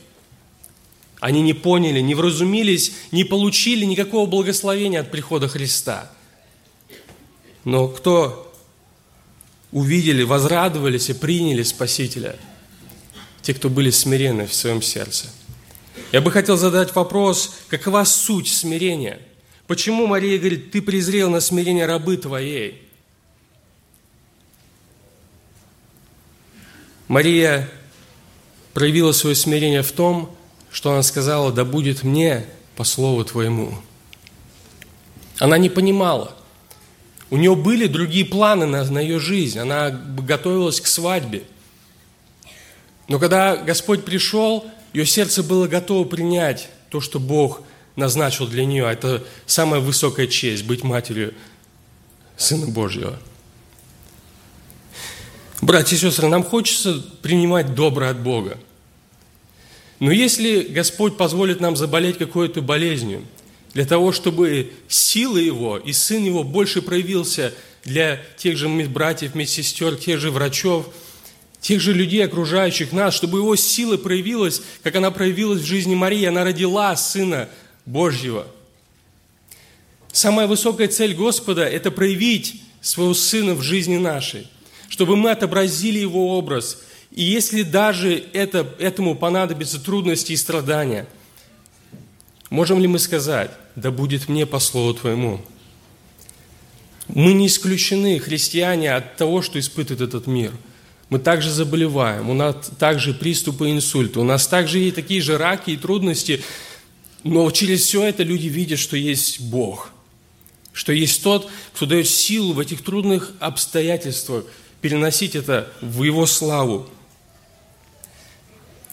Они 1.21 1.43
не 1.43 1.53
поняли, 1.53 2.01
не 2.01 2.15
вразумились, 2.15 2.93
не 3.11 3.25
получили 3.25 3.85
никакого 3.85 4.27
благословения 4.27 5.01
от 5.01 5.11
прихода 5.11 5.49
Христа. 5.49 6.11
Но 7.65 7.89
кто 7.89 8.53
увидели, 9.71 10.23
возрадовались 10.23 11.11
и 11.11 11.13
приняли 11.13 11.63
Спасителя? 11.63 12.37
Те, 13.43 13.55
кто 13.55 13.69
были 13.69 13.91
смирены 13.91 14.47
в 14.47 14.55
своем 14.55 14.81
сердце. 14.81 15.29
Я 16.13 16.21
бы 16.21 16.31
хотел 16.31 16.57
задать 16.57 16.95
вопрос, 16.95 17.55
какова 17.69 18.05
суть 18.05 18.49
смирения? 18.49 19.21
Почему 19.67 20.07
Мария 20.07 20.39
говорит, 20.39 20.71
ты 20.71 20.83
презрел 20.83 21.31
на 21.31 21.41
смирение 21.41 21.87
рабы 21.87 22.17
твоей? 22.17 22.89
Мария 27.09 27.69
проявила 28.73 29.13
свое 29.13 29.37
смирение 29.37 29.83
в 29.83 29.93
том, 29.93 30.35
что 30.71 30.93
она 30.93 31.03
сказала, 31.03 31.53
да 31.53 31.65
будет 31.65 32.03
мне 32.03 32.47
по 32.77 32.85
слову 32.85 33.25
твоему. 33.25 33.75
Она 35.39 35.59
не 35.59 35.69
понимала, 35.69 36.37
у 37.33 37.39
нее 37.39 37.55
были 37.55 37.87
другие 37.87 38.27
планы 38.27 38.67
на, 38.67 38.85
на 38.85 38.99
ее 38.99 39.19
жизнь. 39.19 39.59
Она 39.59 39.89
готовилась 39.89 40.83
к 40.83 40.87
свадьбе. 40.87 41.45
Но 43.09 43.19
когда 43.19 43.57
Господь 43.57 44.05
пришел, 44.05 44.67
ее 44.93 45.07
сердце 45.07 45.43
было 45.43 45.67
готово 45.69 46.05
принять 46.05 46.69
то, 46.91 47.01
что 47.01 47.19
Бог 47.19 47.63
назначил 47.97 48.47
для 48.47 48.65
нее. 48.65 48.91
Это 48.91 49.25
самая 49.47 49.81
высокая 49.81 50.27
честь– 50.27 50.65
быть 50.67 50.83
матерью 50.83 51.35
Сына 52.37 52.67
Божьего. 52.67 53.19
Братья 55.61 55.97
и 55.97 55.99
сестры, 55.99 56.29
нам 56.29 56.43
хочется 56.43 57.05
принимать 57.23 57.75
доброе 57.75 58.11
от 58.11 58.21
Бога. 58.21 58.59
Но 60.01 60.11
если 60.11 60.63
Господь 60.63 61.17
позволит 61.17 61.61
нам 61.61 61.77
заболеть 61.77 62.19
какой-то 62.19 62.61
болезнью– 62.61 63.25
для 63.75 63.87
того, 63.87 64.13
чтобы 64.13 64.73
сила 64.89 65.39
Его 65.39 65.79
и 65.79 65.93
Сын 65.93 66.25
Его 66.25 66.45
больше 66.45 66.83
проявился 66.83 67.55
для 67.85 68.23
тех 68.37 68.57
же 68.57 68.69
братьев, 68.69 69.35
медсестер, 69.35 69.97
тех 69.97 70.21
же 70.21 70.31
врачов, 70.31 70.89
тех 71.63 71.81
же 71.81 71.95
людей, 71.95 72.23
окружающих 72.23 72.93
нас, 72.93 73.15
чтобы 73.15 73.39
Его 73.39 73.57
сила 73.57 73.97
проявилась, 73.97 74.61
как 74.83 74.97
она 74.97 75.11
проявилась 75.11 75.63
в 75.63 75.67
жизни 75.67 75.95
Марии. 75.95 76.27
Она 76.27 76.45
родила 76.45 76.95
Сына 76.97 77.49
Божьего. 77.87 78.47
Самая 80.13 80.47
высокая 80.47 80.89
цель 80.89 81.15
Господа– 81.15 81.63
это 81.65 81.91
проявить 81.91 82.63
своего 82.83 83.15
Сына 83.15 83.55
в 83.55 83.63
жизни 83.63 83.97
нашей, 83.97 84.47
чтобы 84.91 85.17
мы 85.17 85.31
отобразили 85.31 85.99
Его 85.99 86.37
образ. 86.37 86.83
И 87.11 87.25
если 87.25 87.63
даже 87.63 88.23
это, 88.35 88.75
этому 88.79 89.15
понадобятся 89.15 89.81
трудности 89.81 90.33
и 90.33 90.37
страдания– 90.37 91.09
Можем 92.53 92.81
ли 92.81 92.87
мы 92.87 92.99
сказать, 92.99 93.51
да 93.77 93.91
будет 93.91 94.29
мне 94.29 94.45
по 94.45 94.59
слову 94.59 94.93
Твоему? 94.93 95.41
Мы 97.09 97.33
не 97.33 97.47
исключены, 97.47 98.19
христиане, 98.19 98.95
от 98.95 99.17
того, 99.17 99.41
что 99.41 99.59
испытывает 99.59 100.03
этот 100.03 100.27
мир. 100.27 100.53
Мы 101.13 101.19
также 101.19 101.51
заболеваем, 101.51 102.31
у 102.31 102.33
нас 102.33 102.71
также 102.79 103.13
приступы 103.13 103.71
инсульта, 103.71 104.21
у 104.21 104.25
нас 104.25 104.47
также 104.47 104.79
есть 104.79 104.95
такие 104.95 105.21
же 105.21 105.37
раки 105.37 105.69
и 105.69 105.77
трудности, 105.77 106.43
но 107.23 107.51
через 107.51 107.83
все 107.83 108.05
это 108.05 108.23
люди 108.23 108.47
видят, 108.47 108.79
что 108.79 108.97
есть 108.97 109.43
Бог, 109.43 109.91
что 110.73 110.91
есть 110.91 111.23
тот, 111.23 111.51
кто 111.75 111.85
дает 111.85 112.09
силу 112.09 112.55
в 112.55 112.61
этих 112.61 112.83
трудных 112.83 113.33
обстоятельствах 113.41 114.47
переносить 114.81 115.35
это 115.35 115.71
в 115.83 116.03
Его 116.03 116.25
славу. 116.25 116.89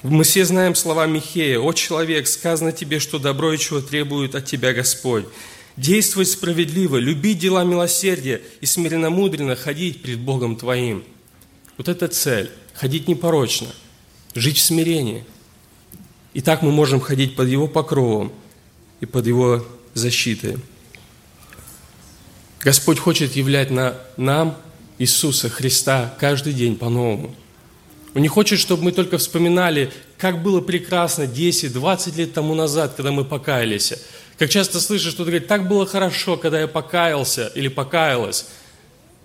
Мы 0.03 0.25
все 0.25 0.43
знаем 0.43 0.75
слова 0.75 1.05
Михея. 1.05 1.59
«О 1.59 1.71
человек, 1.71 2.27
сказано 2.27 2.73
тебе, 2.73 2.99
что 2.99 3.17
добро 3.17 3.53
и 3.53 3.57
чего 3.57 3.79
требует 3.79 4.35
от 4.35 4.43
тебя 4.43 4.73
Господь. 4.73 5.23
Действуй 5.77 6.25
справедливо, 6.25 6.97
люби 6.97 7.33
дела 7.33 7.63
милосердия 7.63 8.41
и 8.59 8.65
смиренно-мудренно 8.65 9.55
ходить 9.55 10.01
пред 10.01 10.19
Богом 10.19 10.57
твоим». 10.57 11.05
Вот 11.79 11.87
это 11.87 12.07
цель– 12.07 12.51
ходить 12.75 13.07
непорочно, 13.07 13.69
жить 14.35 14.57
в 14.57 14.61
смирении. 14.61 15.25
И 16.35 16.41
так 16.41 16.61
мы 16.61 16.71
можем 16.71 16.99
ходить 16.99 17.35
под 17.35 17.47
Его 17.47 17.67
покровом 17.67 18.31
и 18.99 19.07
под 19.07 19.25
Его 19.25 19.65
защитой. 19.95 20.57
Господь 22.59 22.99
хочет 22.99 23.35
являть 23.35 23.71
на 23.71 23.97
нам 24.15 24.55
Иисуса 24.99 25.49
Христа 25.49 26.15
каждый 26.19 26.53
день 26.53 26.75
по-новому– 26.75 27.35
он 28.15 28.23
не 28.23 28.27
хочет, 28.27 28.59
чтобы 28.59 28.83
мы 28.83 28.91
только 28.91 29.17
вспоминали, 29.17 29.91
как 30.17 30.41
было 30.41 30.61
прекрасно 30.61 31.23
10-20 31.23 32.17
лет 32.17 32.33
тому 32.33 32.55
назад, 32.55 32.93
когда 32.95 33.11
мы 33.11 33.23
покаялись. 33.23 33.93
Как 34.37 34.49
часто 34.49 34.79
слышишь, 34.79 35.11
что-то 35.11 35.29
говорит, 35.29 35.47
так 35.47 35.67
было 35.67 35.85
хорошо, 35.85 36.37
когда 36.37 36.59
я 36.59 36.67
покаялся 36.67 37.51
или 37.53 37.67
покаялась. 37.67 38.47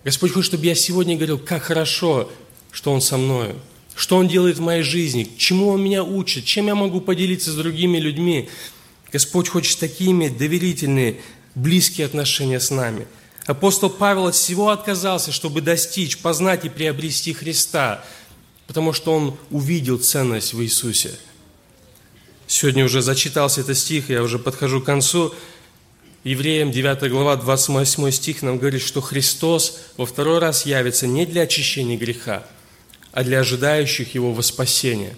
Господь 0.05 0.33
хочет, 0.33 0.49
чтобы 0.49 0.67
я 0.67 0.75
сегодня 0.75 1.17
говорил, 1.17 1.39
как 1.39 1.63
хорошо, 1.63 2.31
что 2.75 2.93
Он 2.93 3.01
со 3.01 3.17
мною, 3.17 3.57
что 3.95 4.19
Он 4.19 4.29
делает 4.29 4.59
в 4.59 4.61
моей 4.61 4.83
жизни, 4.83 5.31
чему 5.39 5.69
Он 5.69 5.83
меня 5.83 6.05
учит, 6.05 6.45
чем 6.45 6.67
я 6.67 6.75
могу 6.75 7.01
поделиться 7.01 7.53
с 7.53 7.57
другими 7.57 7.97
людьми. 7.97 8.51
Господь 9.11 9.49
хочет 9.49 9.79
такие 9.79 10.11
иметь 10.11 10.37
доверительные, 10.37 11.23
близкие 11.55 12.07
отношения 12.07 12.61
с 12.61 12.71
нами. 12.71 13.07
Апостол 13.47 13.89
Павел 13.89 14.27
от 14.27 14.35
всего 14.35 14.71
отказался, 14.71 15.33
чтобы 15.33 15.63
достичь, 15.63 16.19
познать 16.19 16.67
и 16.67 16.69
приобрести 16.69 17.33
Христа– 17.33 18.05
потому 18.67 18.93
что 18.93 19.13
он 19.13 19.37
увидел 19.51 19.99
ценность 19.99 20.55
в 20.55 20.63
Иисусе. 20.63 21.13
Сегодня 22.47 22.85
уже 22.85 23.03
зачитался 23.03 23.61
этот 23.63 23.77
стих, 23.79 24.11
я 24.11 24.23
уже 24.23 24.39
подхожу 24.39 24.81
к 24.81 24.87
концу. 24.87 25.35
Евреям 26.25 26.71
9 26.71 27.11
глава 27.11 27.37
28 27.37 28.11
стих 28.11 28.43
нам 28.43 28.59
говорит, 28.59 28.83
что 28.83 29.01
Христос 29.01 29.79
во 29.97 30.07
второй 30.07 30.39
раз 30.39 30.65
явится 30.65 31.07
не 31.07 31.27
для 31.27 31.43
очищения 31.43 31.99
греха, 31.99 32.47
а 33.15 33.25
для 33.25 33.41
ожидающих 33.41 34.15
Его 34.15 34.35
во 34.35 34.43
спасение. 34.43 35.15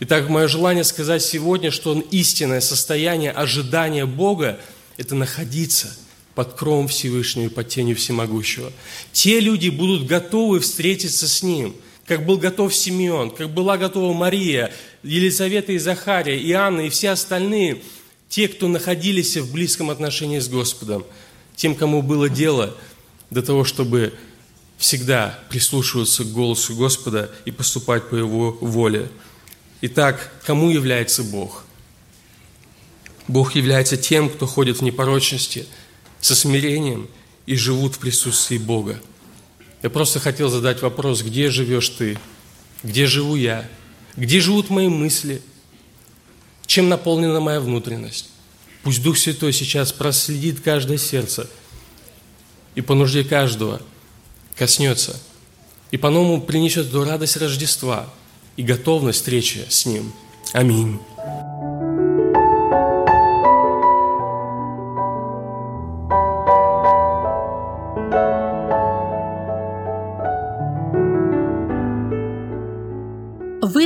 Итак, 0.00 0.30
мое 0.30 0.48
желание 0.48 0.84
сказать 0.84 1.22
сегодня, 1.22 1.70
что 1.70 2.00
истинное 2.10 2.60
состояние 2.60 3.32
ожидания 3.32 4.06
Бога– 4.06 4.58
это 4.96 5.14
находиться 5.14 5.94
под 6.34 6.54
кровом 6.54 6.88
Всевышнего 6.88 7.46
и 7.46 7.48
под 7.50 7.68
тенью 7.68 7.96
Всемогущего. 7.96 8.72
Те 9.12 9.40
люди 9.40 9.68
будут 9.68 10.06
готовы 10.06 10.60
встретиться 10.60 11.28
с 11.28 11.42
Ним– 11.42 11.76
как 12.08 12.24
был 12.24 12.38
готов 12.38 12.74
Симеон, 12.74 13.30
как 13.30 13.50
была 13.50 13.76
готова 13.76 14.14
Мария, 14.14 14.72
Елизавета 15.02 15.72
и 15.72 15.78
Захария, 15.78 16.38
Иоанна 16.38 16.86
и 16.86 16.88
все 16.88 17.10
остальные, 17.10 17.82
те, 18.30 18.48
кто 18.48 18.66
находились 18.66 19.36
в 19.36 19.52
близком 19.52 19.90
отношении 19.90 20.38
с 20.38 20.48
Господом, 20.48 21.04
тем, 21.54 21.74
кому 21.74 22.00
было 22.00 22.30
дело 22.30 22.74
до 23.30 23.42
того, 23.42 23.64
чтобы 23.64 24.14
всегда 24.78 25.38
прислушиваться 25.50 26.24
к 26.24 26.32
голосу 26.32 26.74
Господа 26.74 27.30
и 27.44 27.50
поступать 27.50 28.08
по 28.08 28.14
Его 28.14 28.52
воле. 28.60 29.10
Итак, 29.82 30.32
кому 30.46 30.70
является 30.70 31.24
Бог? 31.24 31.64
Бог 33.26 33.54
является 33.54 33.96
тем, 33.96 34.30
кто 34.30 34.46
ходит 34.46 34.78
в 34.78 34.82
непорочности, 34.82 35.66
со 36.20 36.34
смирением 36.34 37.08
и 37.44 37.56
живут 37.56 37.96
в 37.96 37.98
присутствии 37.98 38.56
Бога. 38.56 39.00
Я 39.82 39.90
просто 39.90 40.20
хотел 40.20 40.48
задать 40.48 40.80
вопрос, 40.80 41.22
где 41.22 41.50
живешь 41.50 41.88
ты? 41.90 42.18
Где 42.82 43.06
живу 43.06 43.36
я? 43.36 43.68
Где 44.16 44.40
живут 44.40 44.70
мои 44.70 44.88
мысли? 44.88 45.42
Чем 46.66 46.88
наполнена 46.88 47.40
моя 47.40 47.60
внутренность? 47.60 48.30
Пусть 48.82 49.02
Дух 49.02 49.18
Святой 49.18 49.52
сейчас 49.52 49.92
проследит 49.92 50.60
каждое 50.60 50.98
сердце 50.98 51.48
и 52.74 52.80
по 52.80 52.94
нужде 52.94 53.24
каждого 53.24 53.82
коснется 54.58 55.18
и 55.90 55.96
по-новому 55.96 56.40
принесет 56.42 56.88
эту 56.88 57.04
радость 57.04 57.36
Рождества 57.36 58.06
и 58.56 58.62
готовность 58.62 59.18
встречи 59.18 59.64
с 59.68 59.86
Ним. 59.86 60.12
Аминь. 60.52 60.98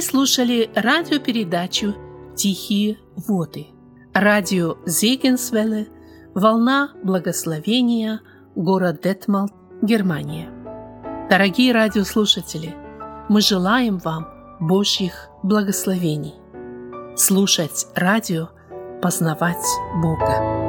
слушали 0.03 0.71
радиопередачу 0.75 1.95
«Тихие 2.37 2.99
воды». 3.17 3.67
Радио 4.13 4.77
Зегенсвелле, 4.85 5.89
«Волна 6.35 6.93
благословения», 7.03 8.21
город 8.55 9.01
Детмал, 9.03 9.51
Германия. 9.81 10.62
Дорогие 11.33 11.73
радиослушатели, 11.73 12.75
мы 13.31 13.41
желаем 13.41 13.97
вам 13.97 14.29
Божьих 14.61 15.31
благословений. 15.43 16.35
слушать 17.17 17.87
радио, 17.95 18.51
познавать 19.01 19.65
Бога. 20.03 20.62